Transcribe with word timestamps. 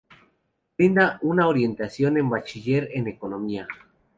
Brinda 0.79 1.19
una 1.21 1.47
orientación 1.47 2.17
en 2.17 2.27
Bachiller 2.27 2.89
en 2.95 3.07
economía. 3.07 3.67